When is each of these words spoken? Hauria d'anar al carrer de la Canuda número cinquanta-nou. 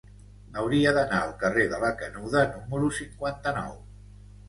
Hauria 0.61 0.93
d'anar 0.95 1.19
al 1.27 1.35
carrer 1.45 1.67
de 1.75 1.83
la 1.85 1.93
Canuda 2.01 2.45
número 2.57 2.93
cinquanta-nou. 3.05 3.81